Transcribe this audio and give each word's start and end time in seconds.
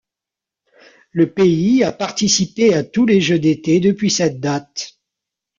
Le 1.11 1.31
pays 1.31 1.83
a 1.83 1.91
participé 1.91 2.73
à 2.73 2.83
tous 2.83 3.05
les 3.05 3.21
Jeux 3.21 3.37
d'été 3.37 3.79
depuis 3.79 4.09
cette 4.09 4.39
date. 4.39 4.99